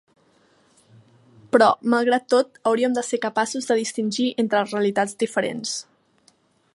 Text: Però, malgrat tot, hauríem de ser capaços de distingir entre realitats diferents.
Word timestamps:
Però, 1.55 1.67
malgrat 1.95 2.25
tot, 2.35 2.57
hauríem 2.71 2.97
de 2.97 3.05
ser 3.09 3.21
capaços 3.27 3.69
de 3.73 3.79
distingir 3.83 4.29
entre 4.45 4.65
realitats 4.73 5.17
diferents. 5.27 5.77